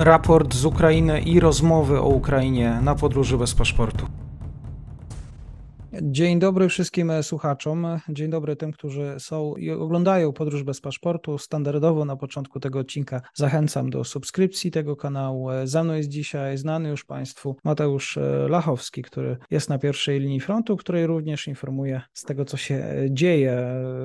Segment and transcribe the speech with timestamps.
[0.00, 4.06] raport z Ukrainy i rozmowy o Ukrainie na podróży bez paszportu.
[6.02, 7.86] Dzień dobry wszystkim słuchaczom.
[8.08, 11.38] Dzień dobry tym, którzy są i oglądają Podróż bez paszportu.
[11.38, 15.48] Standardowo na początku tego odcinka zachęcam do subskrypcji tego kanału.
[15.64, 20.76] Ze mną jest dzisiaj znany już Państwu Mateusz Lachowski, który jest na pierwszej linii frontu,
[20.76, 23.56] której również informuje z tego, co się dzieje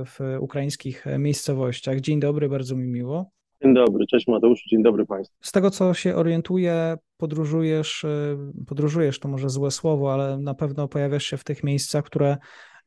[0.05, 1.99] w ukraińskich miejscowościach.
[1.99, 3.34] Dzień dobry, bardzo mi miło.
[3.63, 5.37] Dzień dobry, cześć Mateusz, dzień dobry Państwu.
[5.41, 8.37] Z tego co się orientuję, podróżujesz, y,
[8.67, 12.37] podróżujesz to może złe słowo, ale na pewno pojawiasz się w tych miejscach, które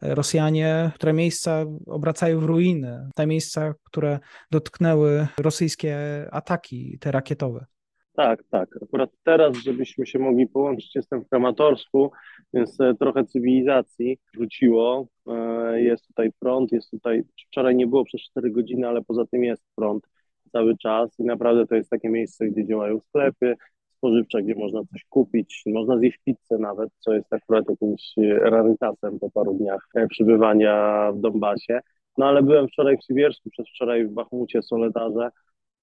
[0.03, 4.19] Rosjanie, które miejsca obracają w ruiny, te miejsca, które
[4.51, 5.97] dotknęły rosyjskie
[6.33, 7.67] ataki, te rakietowe.
[8.13, 8.69] Tak, tak.
[8.83, 12.11] Akurat teraz, żebyśmy się mogli połączyć, jestem w Kramatorsku,
[12.55, 15.07] więc e, trochę cywilizacji wróciło.
[15.27, 19.45] E, jest tutaj prąd, jest tutaj, wczoraj nie było przez 4 godziny, ale poza tym
[19.45, 20.07] jest prąd
[20.49, 23.55] cały czas i naprawdę to jest takie miejsce, gdzie działają sklepy
[23.99, 29.31] spożywcze, gdzie można coś kupić, można zjeść pizzę nawet, co jest akurat jakimś rarytasem po
[29.31, 31.81] paru dniach e, przebywania w Donbasie.
[32.19, 35.31] No ale byłem wczoraj w Siwiersku, przez wczoraj w Bachmucie, Soledarze,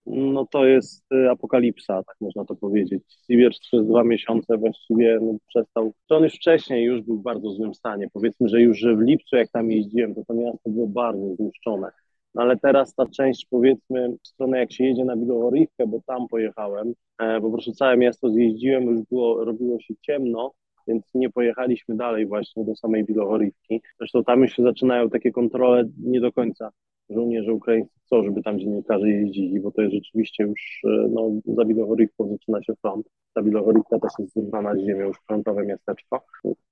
[0.06, 3.03] no to jest e, apokalipsa, tak można to powiedzieć.
[3.28, 7.50] Siwiersk przez dwa miesiące właściwie no, przestał, to on już wcześniej już był w bardzo
[7.50, 8.08] złym stanie.
[8.14, 11.92] Powiedzmy, że już w lipcu, jak tam jeździłem, to to miasto było bardzo zniszczone.
[12.36, 16.28] No ale teraz ta część, powiedzmy, w stronę jak się jedzie na Białorywkę, bo tam
[16.28, 20.52] pojechałem, e, po prostu całe miasto zjeździłem, już było, robiło się ciemno,
[20.88, 23.81] więc nie pojechaliśmy dalej właśnie do samej Białorywki.
[23.97, 26.72] Zresztą tam już się zaczynają takie kontrole nie do końca.
[27.09, 31.66] Żołnierze ukraińscy chcą, żeby tam dziennikarze jeździli, bo to jest rzeczywiście już, e, no, za
[31.66, 33.09] Białorywką zaczyna się front.
[33.34, 36.25] Ta Białorywka też jest zrównana z ziemią, już frontowe miasteczko,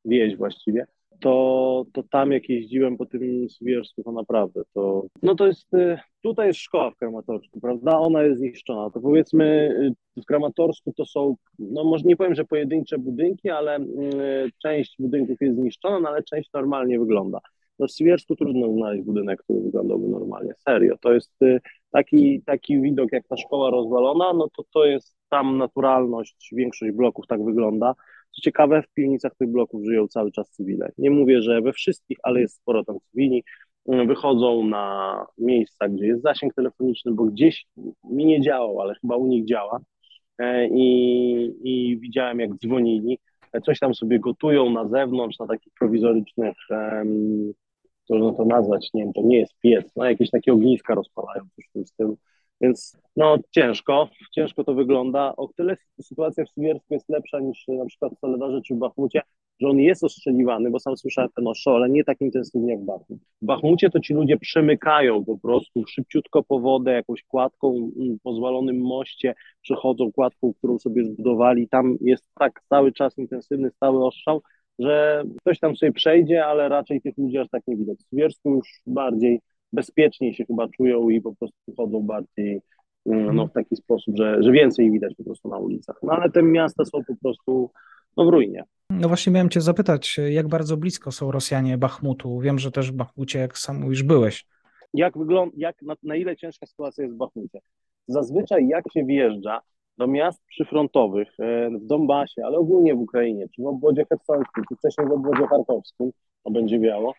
[0.05, 0.85] wieś właściwie
[1.23, 5.97] to, to tam jak jeździłem po tym Siwiersku, to naprawdę to, no to jest, y,
[6.21, 9.45] tutaj jest szkoła w Kramatorsku, prawda, ona jest zniszczona, to powiedzmy
[10.17, 13.85] y, w Kramatorsku to są, no może nie powiem, że pojedyncze budynki, ale y,
[14.61, 17.39] część budynków jest zniszczona, no ale część normalnie wygląda.
[17.83, 21.39] No w trudno znaleźć budynek, który wyglądałby normalnie, serio, to jest
[21.91, 27.27] taki, taki widok jak ta szkoła rozwalona, no to to jest tam naturalność, większość bloków
[27.27, 27.93] tak wygląda,
[28.31, 30.91] co ciekawe, w piwnicach tych bloków żyją cały czas cywile.
[30.97, 33.43] Nie mówię, że we wszystkich, ale jest sporo tam cywili.
[33.87, 37.65] Mm, wychodzą na miejsca, gdzie jest zasięg telefoniczny, bo gdzieś
[38.03, 39.79] mi nie działał, ale chyba u nich działa.
[40.39, 43.19] E, I, i widziałem, jak dzwonili.
[43.53, 47.53] E, coś tam sobie gotują na zewnątrz, na takich prowizorycznych, um,
[48.09, 51.65] można to nazwać, nie wiem, to nie jest piec, no jakieś takie ogniska rozpalają, coś
[51.65, 52.17] w tym stylu.
[52.61, 55.35] Więc no ciężko, ciężko to wygląda.
[55.35, 59.21] O tyle sytuacja w Siwiersku jest lepsza niż na przykład w Soledarze czy w Bachmucie,
[59.59, 62.85] że on jest ostrzeliwany, bo sam słyszałem ten ostrzał, ale nie tak intensywnie jak w
[62.85, 63.19] Bachmut.
[63.41, 68.81] W Bachmucie to ci ludzie przemykają po prostu szybciutko po wodę, jakąś kładką, mm, pozwolonym
[68.81, 71.69] moście, przechodzą kładką, którą sobie zbudowali.
[71.69, 74.41] Tam jest tak cały czas intensywny, stały ostrzał,
[74.79, 77.97] że ktoś tam sobie przejdzie, ale raczej tych ludzi aż tak nie widać.
[77.99, 79.39] W Siwiersku już bardziej
[79.73, 82.61] bezpieczniej się chyba czują i po prostu chodzą bardziej
[83.05, 85.95] mm, no, w taki sposób, że, że więcej widać po prostu na ulicach.
[86.03, 87.71] No ale te miasta są po prostu
[88.17, 88.63] no, w ruinie.
[88.89, 92.39] No właśnie miałem cię zapytać, jak bardzo blisko są Rosjanie Bachmutu?
[92.39, 94.45] Wiem, że też w Bachmucie, jak sam mówisz, byłeś.
[94.93, 97.59] Jak wygląda, jak, na, na ile ciężka sytuacja jest w Bachmucie?
[98.07, 99.61] Zazwyczaj jak się wjeżdża
[99.97, 104.75] do miast przyfrontowych e, w Donbasie, ale ogólnie w Ukrainie, czy w obwodzie hersońskim, czy
[104.75, 106.11] wcześniej w obwodzie charkowskim,
[106.43, 107.13] to będzie biało,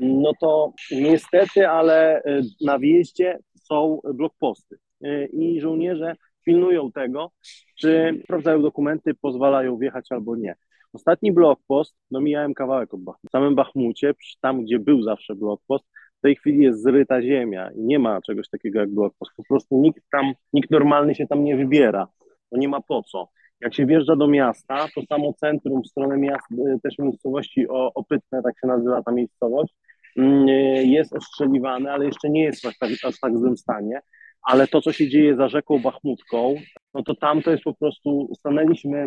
[0.00, 6.14] no to niestety, ale e, na wjeździe są blokposty e, i żołnierze
[6.44, 7.30] pilnują tego,
[7.78, 10.54] czy sprawdzają dokumenty, pozwalają wjechać albo nie.
[10.92, 13.28] Ostatni blokpost, no mijałem kawałek od Bachmutu.
[13.28, 15.84] W samym Bachmucie, tam gdzie był zawsze blokpost,
[16.18, 19.32] w tej chwili jest zryta ziemia i nie ma czegoś takiego jak blokpost.
[19.36, 22.08] Po prostu nikt tam, nikt normalny się tam nie wybiera,
[22.52, 23.28] bo nie ma po co.
[23.60, 28.42] Jak się wjeżdża do miasta, to samo centrum w stronę miast, e, też miejscowości Opytne,
[28.42, 29.74] tak się nazywa ta miejscowość,
[30.16, 30.48] mm,
[30.86, 34.00] jest ostrzeliwane, ale jeszcze nie jest w tak, aż tak złym stanie.
[34.42, 36.54] Ale to, co się dzieje za rzeką Bachmutką,
[36.94, 39.06] no to tam to jest po prostu, stanęliśmy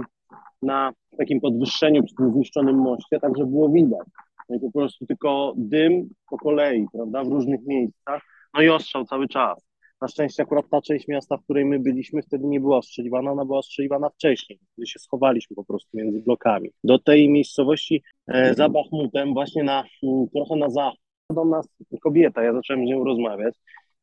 [0.62, 4.08] na takim podwyższeniu przy tym zniszczonym moście, tak że było widać.
[4.50, 8.22] No i po prostu tylko dym po kolei, prawda, w różnych miejscach,
[8.54, 9.73] no i ostrzał cały czas.
[10.04, 13.46] Na szczęście akurat ta część miasta, w której my byliśmy, wtedy nie była ostrzeliwana, ona
[13.46, 16.70] była ostrzeliwana wcześniej, kiedy się schowaliśmy po prostu między blokami.
[16.84, 21.68] Do tej miejscowości e, za Bachmutem, właśnie na, mm, trochę na zachód, do nas
[22.02, 23.56] kobieta, ja zacząłem z nią rozmawiać,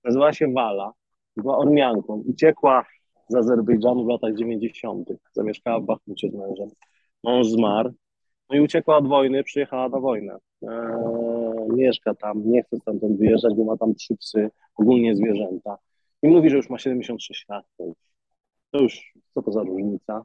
[0.05, 0.93] nazywała się Wala,
[1.37, 2.85] była Ormianką, uciekła
[3.29, 6.69] z Azerbejdżanu w latach 90., zamieszkała w Bachmucie z mężem.
[7.25, 7.93] Mąż zmarł,
[8.51, 10.37] no i uciekła od wojny, przyjechała na wojnę.
[10.63, 10.71] Eee,
[11.77, 15.77] mieszka tam, nie chce stamtąd wyjeżdżać, bo ma tam trzy psy, ogólnie zwierzęta.
[16.23, 17.65] I mówi, że już ma 76 lat.
[17.77, 17.97] To już,
[18.71, 20.23] to już co to za różnica.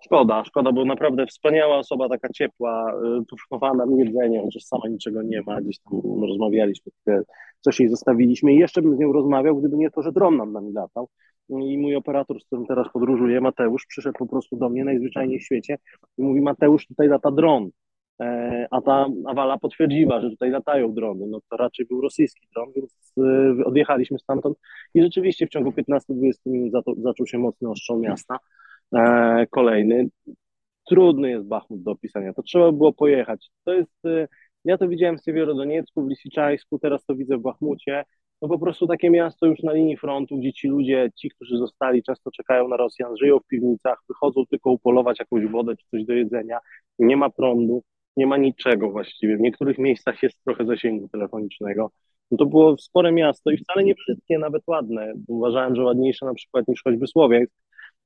[0.00, 5.22] Szkoda, szkoda, bo naprawdę wspaniała osoba, taka ciepła, y, poszkodowana nam jedzenie, chociaż sama niczego
[5.22, 6.92] nie ma, gdzieś tam rozmawialiśmy,
[7.60, 10.52] coś jej zostawiliśmy i jeszcze bym z nią rozmawiał, gdyby nie to, że dron nam
[10.52, 11.08] nami latał.
[11.48, 15.44] I mój operator, z którym teraz podróżuję, Mateusz, przyszedł po prostu do mnie najzwyczajniej w
[15.44, 15.78] świecie
[16.18, 17.70] i mówi, Mateusz, tutaj lata dron.
[18.20, 21.26] E, a ta Awala potwierdziła, że tutaj latają drony.
[21.26, 23.12] No to raczej był rosyjski dron, więc
[23.60, 24.58] y, odjechaliśmy stamtąd
[24.94, 26.72] i rzeczywiście w ciągu 15-20 minut
[27.02, 28.38] zaczął się mocny ostrzął miasta.
[28.94, 30.08] E, kolejny.
[30.88, 33.50] Trudny jest Bachmut do opisania, to trzeba było pojechać.
[33.64, 34.28] To jest, e,
[34.64, 38.04] ja to widziałem w Siewierodoniecku, w Lisiczańsku, teraz to widzę w Bachmucie.
[38.42, 42.02] No po prostu takie miasto już na linii frontu, gdzie ci ludzie, ci, którzy zostali,
[42.02, 46.12] często czekają na Rosjan, żyją w piwnicach, wychodzą tylko upolować jakąś wodę czy coś do
[46.12, 46.58] jedzenia,
[46.98, 47.82] nie ma prądu,
[48.18, 49.36] nie ma niczego właściwie.
[49.36, 51.90] W niektórych miejscach jest trochę zasięgu telefonicznego.
[52.30, 55.12] No to było spore miasto i wcale nie wszystkie, nawet ładne.
[55.28, 57.52] Uważałem, że ładniejsze na przykład niż choćby Słowiańsk,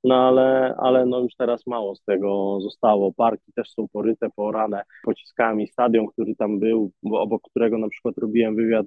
[0.05, 3.13] no ale, ale no już teraz mało z tego zostało.
[3.13, 5.69] Parki też są poryte, porane pociskami.
[5.69, 8.87] Stadion, który tam był, obok którego na przykład robiłem wywiad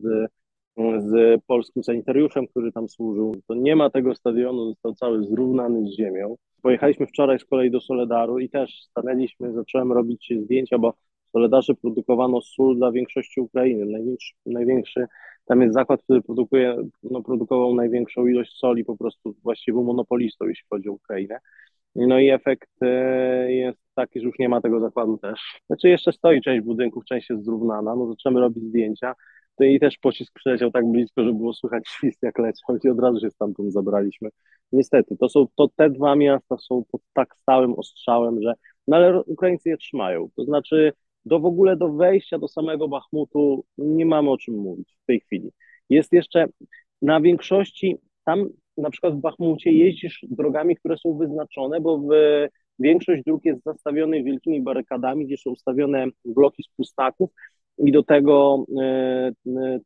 [0.98, 3.36] z polskim sanitariuszem, który tam służył.
[3.48, 6.36] To nie ma tego stadionu, został cały zrównany z ziemią.
[6.62, 10.94] Pojechaliśmy wczoraj z kolei do Soledaru i też stanęliśmy, zacząłem robić zdjęcia, bo
[11.36, 13.86] w Soledarze produkowano sól dla większości Ukrainy.
[13.86, 15.06] Największy, największy
[15.46, 20.46] tam jest zakład, który produkuje, no, produkował największą ilość soli, po prostu właściwie był monopolistą,
[20.46, 21.40] jeśli chodzi o Ukrainę.
[21.96, 25.62] No i efekt e, jest taki, że już nie ma tego zakładu też.
[25.68, 29.14] Znaczy jeszcze stoi część budynków, część jest zrównana, no zaczynamy robić zdjęcia.
[29.58, 33.00] To i też pocisk przyleciał tak blisko, że było słychać świst jak leciał i od
[33.00, 34.30] razu się stamtąd zabraliśmy.
[34.72, 38.54] Niestety, to są, to te dwa miasta są pod tak stałym ostrzałem, że,
[38.88, 40.30] no ale Ukraińcy je trzymają.
[40.36, 40.94] To znaczy
[41.26, 45.20] do w ogóle do wejścia do samego Bachmutu nie mamy o czym mówić w tej
[45.20, 45.52] chwili.
[45.90, 46.46] Jest jeszcze
[47.02, 52.10] na większości, tam na przykład w Bachmucie jeździsz drogami, które są wyznaczone, bo w,
[52.80, 57.30] większość dróg jest zastawionych wielkimi barykadami, gdzie są ustawione bloki z pustaków
[57.78, 59.32] i do tego e,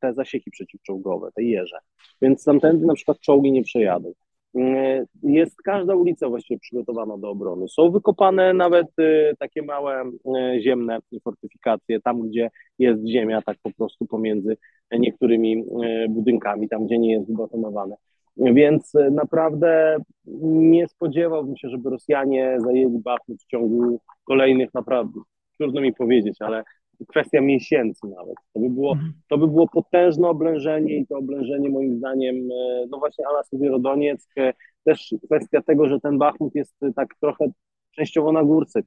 [0.01, 1.77] te zasieki przeciwczołgowe, te jeże.
[2.21, 4.13] Więc tamtędy na przykład czołgi nie przejadą.
[4.55, 7.67] E, jest każda ulica właściwie przygotowana do obrony.
[7.67, 12.49] Są wykopane nawet e, takie małe e, ziemne fortyfikacje, tam gdzie
[12.79, 14.57] jest ziemia, tak po prostu pomiędzy
[14.91, 15.63] niektórymi
[16.09, 17.95] budynkami, tam gdzie nie jest wybetonowane.
[18.37, 19.97] Więc naprawdę
[20.41, 25.19] nie spodziewałbym się, żeby Rosjanie zajęli Bachmut w ciągu kolejnych, naprawdę,
[25.57, 26.63] trudno mi powiedzieć, ale
[27.07, 28.35] kwestia miesięcy nawet.
[28.53, 29.13] To by było, mhm.
[29.29, 34.37] to by było potężne oblężenie i to oblężenie moim zdaniem, e, no właśnie Ala Siewierodonieck,
[34.37, 34.53] e,
[34.83, 37.51] też kwestia tego, że ten Bachmut jest e, tak trochę
[37.95, 38.81] częściowo na górce,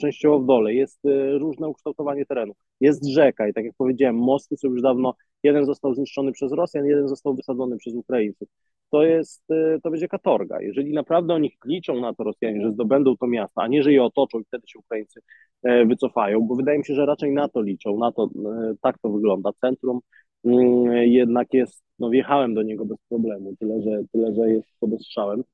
[0.00, 1.00] częściowo w dole, jest
[1.38, 2.52] różne ukształtowanie terenu.
[2.80, 6.86] Jest rzeka i tak jak powiedziałem, mosty są już dawno, jeden został zniszczony przez Rosjan,
[6.86, 8.48] jeden został wysadzony przez Ukraińców
[8.90, 10.60] to jest, y, to będzie katorga.
[10.60, 14.04] Jeżeli naprawdę oni liczą na to Rosjanie, że zdobędą to miasto, a nie, że je
[14.04, 15.20] otoczą i wtedy się Ukraińcy
[15.62, 18.98] e, wycofają, bo wydaje mi się, że raczej na to liczą, na to, e, tak
[18.98, 19.50] to wygląda.
[19.60, 20.00] Centrum
[20.44, 24.92] mm, jednak jest, no wjechałem do niego bez problemu, tyle, że, tyle, że jest pod
[24.92, 25.44] ostrzałem,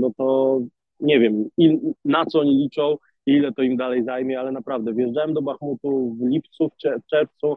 [0.00, 0.60] no to
[1.00, 1.48] nie wiem,
[2.04, 2.96] na co oni liczą,
[3.26, 7.56] ile to im dalej zajmie, ale naprawdę wjeżdżałem do Bachmutu w lipcu, w czerwcu,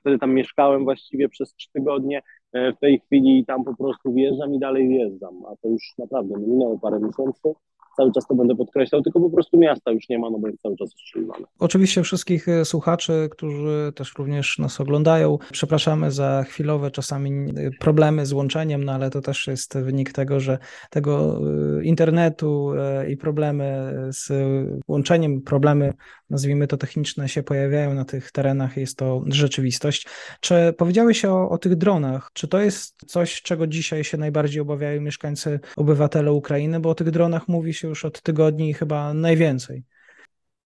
[0.00, 2.22] wtedy tam mieszkałem właściwie przez trzy tygodnie,
[2.52, 6.34] E, w tej chwili tam po prostu wjeżdżam i dalej wjeżdżam, a to już naprawdę
[6.38, 7.54] minęło parę miesięcy
[7.96, 10.62] cały czas to będę podkreślał, tylko po prostu miasta już nie ma, no bo jest
[10.62, 11.46] cały czas ostrzeliwane.
[11.58, 18.26] Oczywiście wszystkich e, słuchaczy, którzy też również nas oglądają, przepraszamy za chwilowe czasami e, problemy
[18.26, 20.58] z łączeniem, no ale to też jest wynik tego, że
[20.90, 21.40] tego
[21.78, 22.72] e, internetu
[23.08, 24.32] i problemy z
[24.88, 25.92] łączeniem, problemy
[26.30, 30.06] nazwijmy to techniczne się pojawiają na tych terenach, jest to rzeczywistość.
[30.40, 32.30] Czy powiedziałeś o, o tych dronach?
[32.32, 36.80] Czy to jest coś, czego dzisiaj się najbardziej obawiają mieszkańcy, obywatele Ukrainy?
[36.80, 39.82] Bo o tych dronach mówi się już od tygodni chyba najwięcej.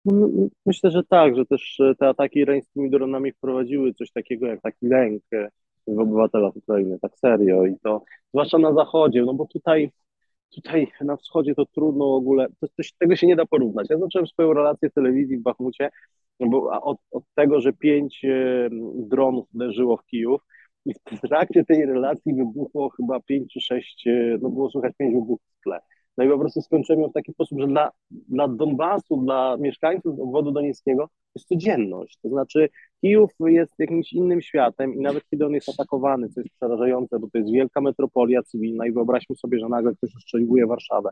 [0.05, 0.27] No,
[0.65, 4.87] myślę, że tak, że też e, te ataki irańskimi dronami wprowadziły coś takiego jak taki
[4.87, 5.49] lęk e,
[5.87, 9.91] w obywatelach Ukrainy, tak serio i to zwłaszcza na zachodzie, no bo tutaj
[10.55, 13.87] tutaj na wschodzie to trudno w ogóle, to, to, tego się nie da porównać.
[13.89, 15.89] Ja zacząłem swoją relację telewizji w Bachmucie
[16.39, 20.41] bo od, od tego, że pięć e, dronów uderzyło w Kijów
[20.85, 24.05] i w trakcie tej relacji wybuchło chyba pięć czy sześć,
[24.41, 25.79] no było słychać pięć wybuchów w tle.
[26.17, 30.19] No i po prostu skończyłem ją w taki sposób, że dla, dla Donbasu, dla mieszkańców
[30.19, 32.17] obwodu donieckiego jest codzienność.
[32.21, 32.69] To znaczy
[33.01, 37.27] Kijów jest jakimś innym światem i nawet kiedy on jest atakowany, co jest przerażające, bo
[37.29, 41.09] to jest wielka metropolia cywilna i wyobraźmy sobie, że nagle ktoś ostrzeliwuje Warszawę.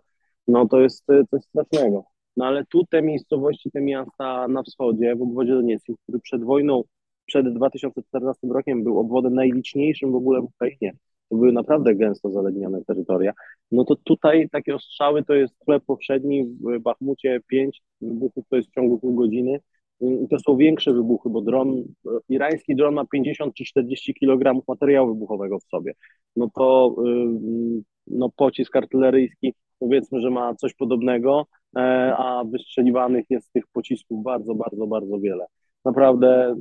[0.47, 2.05] No to jest coś strasznego.
[2.37, 6.83] No ale tu te miejscowości, te miasta na wschodzie, w obwodzie donieckim, który przed wojną,
[7.25, 10.93] przed 2014 rokiem był obwodem najliczniejszym w ogóle w Ukrainie,
[11.33, 13.33] to były naprawdę gęsto zalednione terytoria,
[13.71, 18.69] no to tutaj takie ostrzały to jest chleb powszedni w Bachmucie 5 wybuchów to jest
[18.69, 19.59] w ciągu pół godziny,
[20.01, 21.83] i to są większe wybuchy, bo dron,
[22.29, 25.93] irański dron ma 50 czy 40 kg materiału wybuchowego w sobie.
[26.35, 26.95] No to
[28.07, 31.45] no pocisk artyleryjski powiedzmy, że ma coś podobnego,
[31.77, 31.79] e,
[32.17, 35.45] a wystrzeliwanych jest tych pocisków bardzo, bardzo, bardzo wiele.
[35.85, 36.55] Naprawdę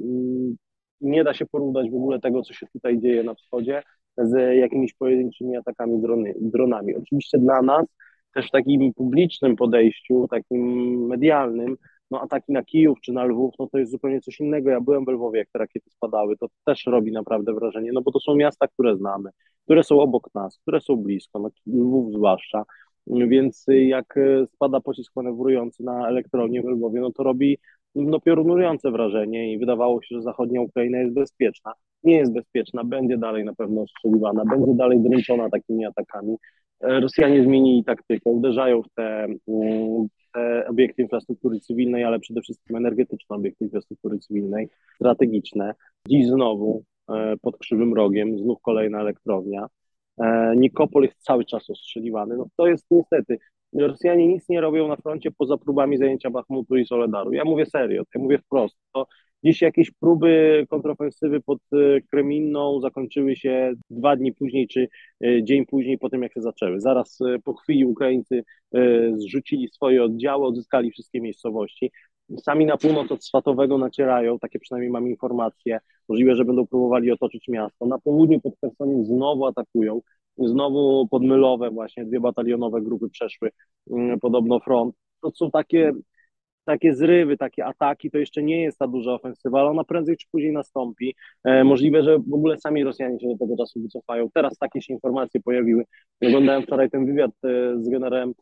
[1.01, 3.83] nie da się porównać w ogóle tego, co się tutaj dzieje na wschodzie
[4.19, 6.97] z jakimiś pojedynczymi atakami drony, dronami.
[6.97, 7.87] Oczywiście dla nas
[8.35, 10.63] też w takim publicznym podejściu, takim
[11.07, 11.77] medialnym,
[12.11, 14.71] no ataki na Kijów czy na Lwów, no to jest zupełnie coś innego.
[14.71, 18.13] Ja byłem w Lwowie, jak te rakiety spadały, to też robi naprawdę wrażenie, no bo
[18.13, 19.31] to są miasta, które znamy,
[19.65, 22.65] które są obok nas, które są blisko, no Lwów zwłaszcza,
[23.07, 24.19] więc jak
[24.55, 27.59] spada pocisk manewrujący na elektrownię w Lwowie, no to robi
[27.95, 31.73] no, piorunujące wrażenie i wydawało się, że zachodnia Ukraina jest bezpieczna.
[32.05, 36.37] Nie jest bezpieczna, będzie dalej na pewno ostrzeliwana, będzie dalej dręczona takimi atakami.
[36.81, 39.27] Rosjanie zmienili taktykę, uderzają w te,
[40.35, 45.75] te obiekty infrastruktury cywilnej, ale przede wszystkim energetyczne obiekty infrastruktury cywilnej, strategiczne.
[46.09, 49.67] Dziś znowu e, pod krzywym rogiem, znów kolejna elektrownia.
[50.19, 52.37] E, Nikopol jest cały czas ostrzeliwany.
[52.37, 53.39] No to jest niestety,
[53.73, 57.33] Rosjanie nic nie robią na froncie poza próbami zajęcia Bachmutu i Soledaru.
[57.33, 58.77] Ja mówię serio, ja mówię wprost.
[58.93, 59.07] To
[59.45, 64.89] Dziś jakieś próby kontrofensywy pod e, Kreminną zakończyły się dwa dni później, czy
[65.25, 66.81] e, dzień później po tym, jak się zaczęły.
[66.81, 68.45] Zaraz e, po chwili Ukraińcy
[69.17, 71.93] zrzucili swoje oddziały, odzyskali wszystkie miejscowości.
[72.37, 75.79] Sami na północ od Swatowego nacierają, takie przynajmniej mam informacje.
[76.09, 77.87] Możliwe, że będą próbowali otoczyć miasto.
[77.87, 80.01] Na południu pod Chersoniem znowu atakują.
[80.39, 83.51] Znowu podmylowe właśnie, dwie batalionowe grupy przeszły
[83.91, 84.95] mm, podobno front.
[85.23, 85.93] To są takie
[86.65, 90.27] takie zrywy, takie ataki, to jeszcze nie jest ta duża ofensywa, ale ona prędzej czy
[90.31, 91.15] później nastąpi.
[91.45, 94.31] E, możliwe, że w ogóle sami Rosjanie się do tego czasu wycofają.
[94.35, 95.85] Teraz takie się informacje pojawiły.
[96.23, 98.35] Oglądałem wczoraj ten wywiad e, z generałem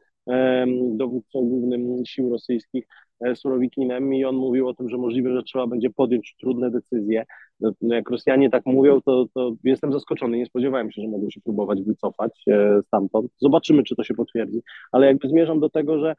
[0.93, 2.87] dowódcą głównym sił rosyjskich,
[3.21, 7.25] e, Surowikinem i on mówił o tym, że możliwe, że trzeba będzie podjąć trudne decyzje.
[7.61, 10.39] No, no jak Rosjanie tak mówią, to, to jestem zaskoczony.
[10.39, 13.31] Nie spodziewałem się, że mogą się próbować wycofać e, stamtąd.
[13.39, 14.61] Zobaczymy, czy to się potwierdzi.
[14.93, 16.15] Ale jakby zmierzam do tego, że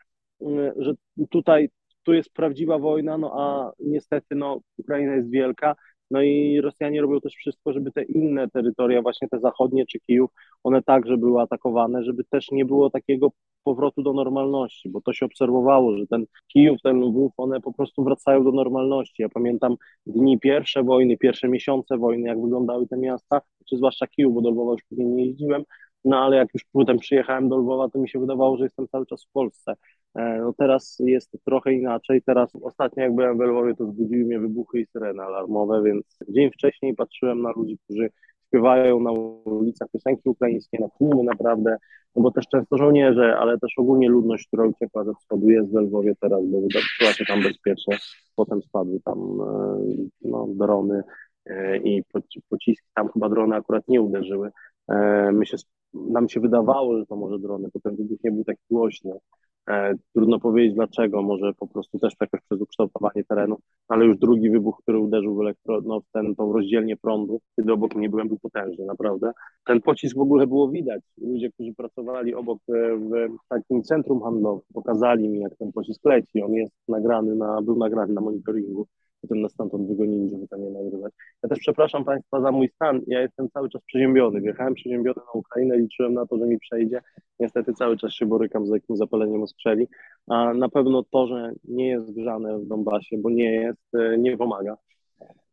[0.78, 0.94] że
[1.30, 1.70] tutaj
[2.04, 5.76] tu jest prawdziwa wojna, no a niestety no, Ukraina jest wielka,
[6.12, 10.30] no i Rosjanie robią też wszystko, żeby te inne terytoria, właśnie te zachodnie czy Kijów,
[10.64, 13.32] one także były atakowane, żeby też nie było takiego
[13.64, 18.04] powrotu do normalności, bo to się obserwowało, że ten Kijów, ten Lwów, one po prostu
[18.04, 19.22] wracają do normalności.
[19.22, 19.76] Ja pamiętam
[20.06, 24.50] dni pierwsze wojny, pierwsze miesiące wojny, jak wyglądały te miasta, czy zwłaszcza Kijów, bo do
[24.50, 25.64] Lwowa już później nie jeździłem,
[26.06, 29.06] no ale jak już potem przyjechałem do Lwowa, to mi się wydawało, że jestem cały
[29.06, 29.76] czas w Polsce.
[30.16, 32.22] E, no teraz jest trochę inaczej.
[32.22, 36.52] Teraz ostatnio jak byłem w Lwowie, to zbudziły mnie wybuchy i syreny alarmowe, więc dzień
[36.52, 38.10] wcześniej patrzyłem na ludzi, którzy
[38.48, 41.78] śpiewają na ulicach piosenki ukraińskie, na tłumy naprawdę,
[42.16, 45.76] no bo też często żołnierze, ale też ogólnie ludność, która uciekła ze wschodu jest w
[45.76, 46.58] Lwowie teraz, bo
[47.00, 47.98] czuła się tam bezpiecznie.
[48.36, 49.80] Potem spadły tam e,
[50.22, 51.04] no, drony
[51.46, 52.04] e, i
[52.50, 54.52] pociski, tam chyba drony akurat nie uderzyły.
[55.34, 55.58] My się
[55.94, 59.12] nam się wydawało, że to może drony, potem wybuch nie był taki głośny.
[59.70, 63.58] E, trudno powiedzieć dlaczego, może po prostu też jakoś przez ukształtowanie terenu,
[63.88, 67.74] ale już drugi wybuch, który uderzył w, elektro, no, w ten, tą rozdzielnię prądu, kiedy
[67.74, 69.32] obok mnie byłem, był potężny, naprawdę.
[69.66, 71.02] Ten pocisk w ogóle było widać.
[71.18, 76.44] Ludzie, którzy pracowali obok e, w takim centrum handlowym, pokazali mi, jak ten pocisk leci.
[76.44, 78.88] On jest nagrany na, był nagrany na monitoringu
[79.22, 81.14] potem nas stamtąd wygonili, żeby tam nie nagrywać.
[81.44, 83.02] Ja też przepraszam Państwa za mój stan.
[83.08, 84.42] Ja jestem cały czas przeziębiony.
[84.42, 87.02] Wjechałem przeziębiony na Ukrainę, liczyłem na to, że mi przejdzie.
[87.40, 89.88] Niestety cały czas się borykam z jakimś zapaleniem oskrzeli.
[90.28, 94.38] A na pewno to, że nie jest grzane w Donbasie, bo nie jest, e, nie
[94.38, 94.78] pomaga.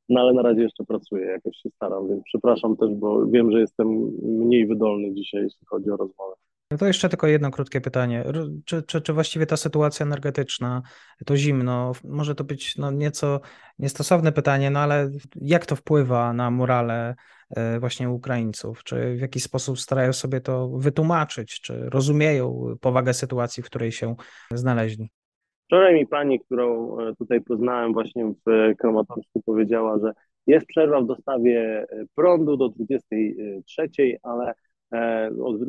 [0.09, 3.61] No ale na razie jeszcze pracuję, jakoś się staram, więc przepraszam też, bo wiem, że
[3.61, 3.89] jestem
[4.23, 6.35] mniej wydolny dzisiaj, jeśli chodzi o rozmowę.
[6.71, 8.25] No to jeszcze tylko jedno krótkie pytanie.
[8.65, 10.83] Czy, czy, czy właściwie ta sytuacja energetyczna,
[11.27, 13.41] to zimno, może to być no nieco
[13.79, 17.15] niestosowne pytanie, no ale jak to wpływa na morale
[17.57, 18.85] e, właśnie Ukraińców?
[18.85, 21.61] Czy w jakiś sposób starają sobie to wytłumaczyć?
[21.61, 24.15] Czy rozumieją powagę sytuacji, w której się
[24.51, 25.11] znaleźli?
[25.65, 30.13] Wczoraj mi pani, którą e, tutaj poznałem właśnie w Kromatorsku powiedziała, że
[30.47, 34.55] jest przerwa w dostawie e, prądu do 23, ale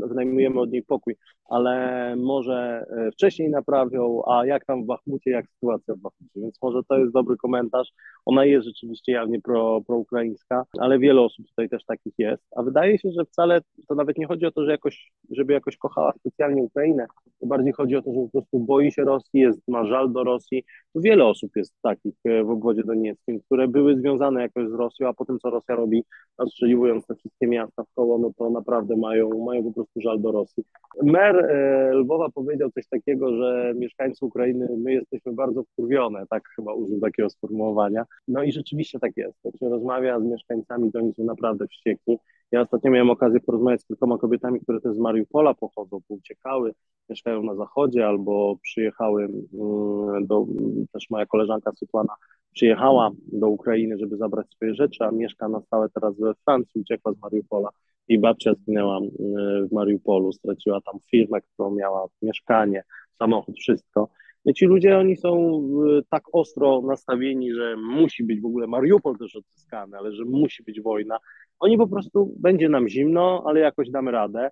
[0.08, 1.16] wynajmujemy od niej pokój,
[1.50, 6.62] ale może e, wcześniej naprawią, a jak tam w Bachmucie, jak sytuacja w Bachmucie, więc
[6.62, 7.92] może to jest dobry komentarz.
[8.26, 12.98] Ona jest rzeczywiście jawnie pro, proukraińska, ale wiele osób tutaj też takich jest, a wydaje
[12.98, 16.64] się, że wcale to nawet nie chodzi o to, że jakoś, żeby jakoś kochała specjalnie
[16.64, 17.08] Ukrainę,
[17.42, 20.64] bardziej chodzi o to, że po prostu boi się Rosji, jest, ma żal do Rosji.
[20.94, 25.08] Tu wiele osób jest takich e, w obwodzie donieckim, które były związane jakoś z Rosją,
[25.08, 26.04] a po tym, co Rosja robi,
[26.38, 30.32] ostrzeliwując te wszystkie miasta w koło, no to naprawdę mają, mają po prostu żal do
[30.32, 30.64] Rosji.
[31.04, 36.74] Mer e, Lwowa powiedział coś takiego, że mieszkańcy Ukrainy, my jesteśmy bardzo wkurwione, tak chyba
[36.74, 38.06] użył takiego sformułowania.
[38.28, 39.38] No i rzeczywiście tak jest.
[39.44, 42.18] Jak się rozmawia z mieszkańcami, to oni są naprawdę wściekli.
[42.52, 46.74] Ja ostatnio miałem okazję porozmawiać z kilkoma kobietami, które też z Mariupola pochodzą, uciekały,
[47.10, 50.46] mieszkają na zachodzie albo przyjechały mm, do,
[50.94, 52.14] też moja koleżanka Sytuana
[52.54, 57.14] przyjechała do Ukrainy, żeby zabrać swoje rzeczy, a mieszka na stałe teraz we Francji, uciekła
[57.14, 57.70] z Mariupola
[58.10, 64.10] i babcia zginęła mm, w Mariupolu, straciła tam firmę, którą miała, mieszkanie, samochód, wszystko.
[64.46, 65.62] No ci ludzie, oni są
[66.00, 70.64] y, tak ostro nastawieni, że musi być w ogóle Mariupol też odzyskany, ale że musi
[70.64, 71.18] być wojna.
[71.60, 74.50] Oni po prostu, będzie nam zimno, ale jakoś damy radę.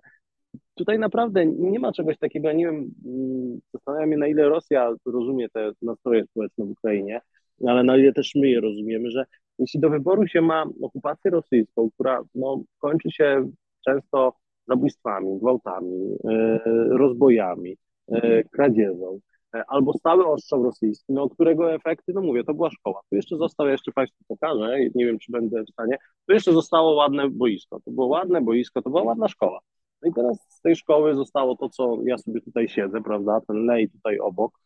[0.74, 4.94] Tutaj naprawdę nie ma czegoś takiego, ja nie wiem, mm, zastanawiam się na ile Rosja
[5.06, 7.20] rozumie te nastroje społeczne w Ukrainie,
[7.66, 9.24] ale na ile też my je rozumiemy, że
[9.58, 13.50] jeśli do wyboru się ma okupację rosyjską, która no, kończy się
[13.84, 14.32] często
[14.68, 17.76] zabójstwami, gwałtami, e, rozbojami,
[18.08, 19.18] e, kradzieżą,
[19.54, 23.00] e, albo stały ostrzał rosyjski, no którego efekty, no mówię, to była szkoła.
[23.10, 26.94] Tu jeszcze zostało, jeszcze Państwu pokażę, nie wiem, czy będę w stanie, tu jeszcze zostało
[26.94, 27.80] ładne boisko.
[27.84, 29.60] To było ładne boisko, to była ładna szkoła.
[30.02, 33.66] No i teraz z tej szkoły zostało to, co ja sobie tutaj siedzę, prawda, ten
[33.66, 34.58] lej tutaj obok.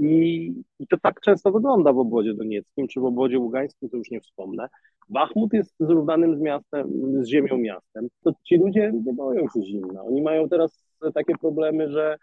[0.00, 4.10] I, I to tak często wygląda w obwodzie donieckim, czy w obwodzie ługańskim, to już
[4.10, 4.68] nie wspomnę.
[5.08, 6.88] Bachmut jest zrównanym z miastem,
[7.22, 8.08] z ziemią miastem.
[8.24, 10.02] To ci ludzie nie boją się zimna.
[10.02, 12.16] Oni mają teraz takie problemy, że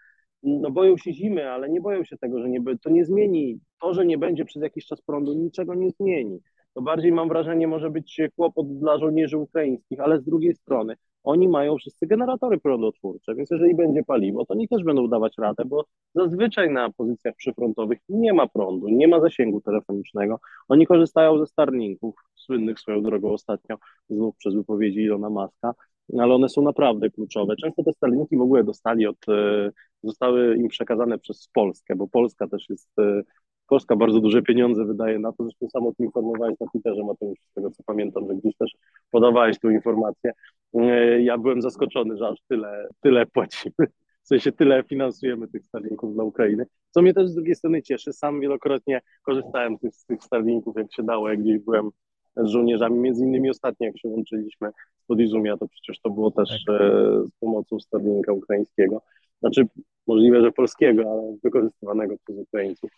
[0.43, 3.59] no boją się zimy, ale nie boją się tego, że nie, to nie zmieni.
[3.81, 6.39] To, że nie będzie przez jakiś czas prądu, niczego nie zmieni.
[6.73, 10.95] To bardziej mam wrażenie może być kłopot dla żołnierzy ukraińskich, ale z drugiej strony
[11.27, 15.63] oni mają wszyscy generatory prądotwórcze, więc jeżeli będzie paliwo, to oni też będą dawać radę,
[15.65, 20.39] bo zazwyczaj na pozycjach przyfrontowych nie ma prądu, nie ma zasięgu telefonicznego.
[20.67, 23.77] Oni korzystają ze Starlinków, słynnych swoją drogą ostatnio,
[24.09, 25.73] znów przez wypowiedzi Ilona Maska,
[26.19, 27.55] ale one są naprawdę kluczowe.
[27.55, 29.71] Często te Starlinki w ogóle dostali od, e,
[30.03, 33.21] zostały im przekazane przez Polskę, bo Polska też jest e,
[33.67, 37.39] Polska bardzo duże pieniądze wydaje na to, zresztą sam o tym informowałeś na Twitterze, Mateusz,
[37.51, 38.71] z tego co pamiętam, że gdzieś też
[39.11, 40.31] podawałeś tą informację.
[40.73, 43.87] E, ja byłem zaskoczony, że aż tyle, tyle płacimy,
[44.23, 48.13] w sensie tyle finansujemy tych Starlinków dla Ukrainy, co mnie też z drugiej strony cieszy.
[48.13, 51.89] Sam wielokrotnie korzystałem z tych Starlinków, jak się dało, jak gdzieś byłem
[52.37, 56.65] z żołnierzami, między innymi ostatnio, jak się łączyliśmy z Podizumia, to przecież to było też
[56.65, 56.81] tak.
[56.81, 56.89] E,
[57.25, 59.01] z pomocą Starlinka ukraińskiego.
[59.39, 59.67] Znaczy,
[60.07, 62.89] możliwe, że polskiego, ale wykorzystywanego przez Ukraińców.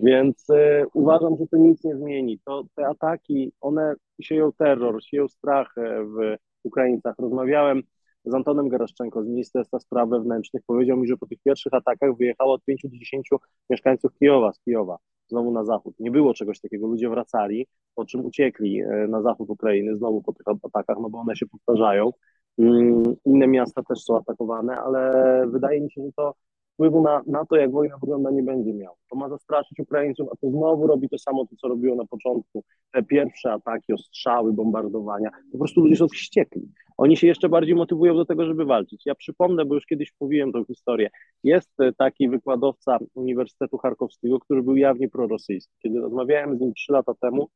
[0.00, 2.40] Więc y, uważam, że to nic nie zmieni.
[2.44, 7.14] To, te ataki, one sieją terror, sieją strach w Ukraińcach.
[7.18, 7.82] Rozmawiałem
[8.24, 10.62] z Antonem Garaszczenko z Ministerstwa Spraw Wewnętrznych.
[10.66, 13.28] Powiedział mi, że po tych pierwszych atakach wyjechało od 5 do 10
[13.70, 15.94] mieszkańców Kijowa, z Kijowa, znowu na zachód.
[15.98, 16.86] Nie było czegoś takiego.
[16.86, 21.18] Ludzie wracali, po czym uciekli e, na zachód Ukrainy, znowu po tych atakach, no bo
[21.18, 22.10] one się powtarzają.
[22.58, 25.12] Mm, inne miasta też są atakowane, ale
[25.46, 26.34] wydaje mi się, że to
[26.74, 28.94] wpływu na, na to, jak wojna wygląda, nie będzie miał.
[29.10, 32.64] To ma zastraszyć Ukraińców, a to znowu robi to samo, to co robiło na początku.
[32.92, 35.30] Te pierwsze ataki, ostrzały, bombardowania.
[35.52, 36.68] Po prostu ludzie są wściekli.
[36.96, 39.06] Oni się jeszcze bardziej motywują do tego, żeby walczyć.
[39.06, 41.10] Ja przypomnę, bo już kiedyś mówiłem tą historię.
[41.44, 45.74] Jest e, taki wykładowca Uniwersytetu Charkowskiego, który był jawnie prorosyjski.
[45.82, 47.48] Kiedy rozmawiałem z nim trzy lata temu,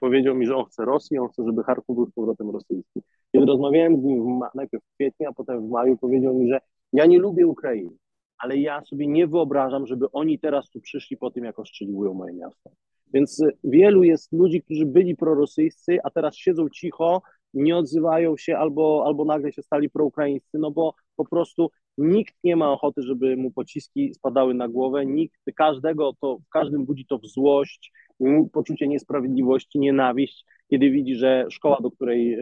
[0.00, 3.00] powiedział mi, że on chce Rosji, on chce, żeby Charków był z powrotem rosyjski.
[3.32, 6.60] Kiedy rozmawiałem z nim w najpierw w kwietniu, a potem w maju, powiedział mi, że
[6.92, 7.90] ja nie lubię Ukrainy
[8.38, 12.34] ale ja sobie nie wyobrażam, żeby oni teraz tu przyszli po tym, jak ostrzeliwują moje
[12.34, 12.70] miasto.
[13.14, 17.22] Więc y, wielu jest ludzi, którzy byli prorosyjscy, a teraz siedzą cicho,
[17.54, 22.56] nie odzywają się albo, albo nagle się stali proukraińscy, no bo po prostu nikt nie
[22.56, 27.18] ma ochoty, żeby mu pociski spadały na głowę, nikt, każdego to, w każdym budzi to
[27.18, 27.92] w złość,
[28.52, 32.38] poczucie niesprawiedliwości, nienawiść, kiedy widzi, że szkoła, do której e,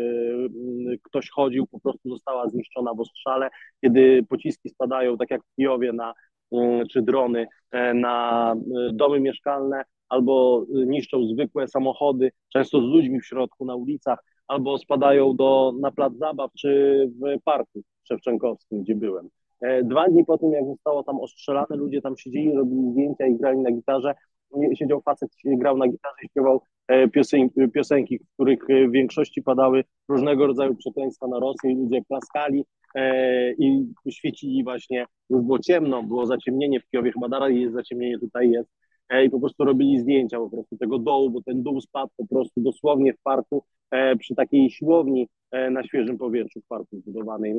[1.02, 3.48] ktoś chodził, po prostu została zniszczona w ostrzale,
[3.84, 6.14] kiedy pociski spadają, tak jak w Kijowie, na,
[6.90, 13.26] czy drony e, na e, domy mieszkalne, albo niszczą zwykłe samochody, często z ludźmi w
[13.26, 19.28] środku na ulicach, albo spadają do, na plac zabaw, czy w parku Szewczenkowskim, gdzie byłem.
[19.82, 23.58] Dwa dni po tym, jak zostało tam ostrzelane, ludzie tam siedzieli, robili zdjęcia i grali
[23.58, 24.14] na gitarze,
[24.74, 29.42] siedział facet, grał na gitarze i śpiewał e, piosenki, piosenki, w których e, w większości
[29.42, 35.58] padały różnego rodzaju przekleństwa na Rosję i ludzie klaskali e, i świecili właśnie, już było
[35.58, 38.83] ciemno, było zaciemnienie w Kijowie, chyba dalej jest zaciemnienie, tutaj jest, e,
[39.26, 42.60] i po prostu robili zdjęcia po prostu tego dołu, bo ten dół spadł po prostu
[42.60, 47.54] dosłownie w parku, e, przy takiej siłowni e, na świeżym powietrzu w parku zbudowanej.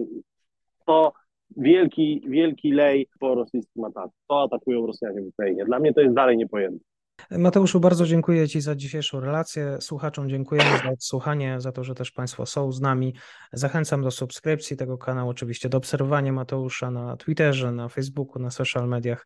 [0.86, 1.14] To
[1.58, 4.14] wielki, wielki lej po rosyjskim ataku.
[4.28, 5.66] To atakują Rosjanie w Ukrainie.
[5.66, 6.86] Dla mnie to jest dalej niepojęte.
[7.32, 9.78] Mateuszu, bardzo dziękuję Ci za dzisiejszą relację.
[9.80, 13.14] Słuchaczom dziękujemy za odsłuchanie, za to, że też Państwo są z nami.
[13.54, 18.88] Zachęcam do subskrypcji tego kanału, oczywiście do obserwowania Mateusza na Twitterze, na Facebooku, na social
[18.88, 19.26] mediach.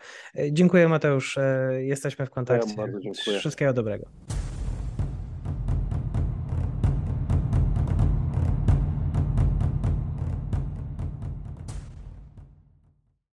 [0.52, 2.76] Dziękuję Mateusz, e, jesteśmy w kontakcie.
[2.76, 3.40] bardzo dziękuję.
[3.40, 4.39] Wszystkiego dobrego.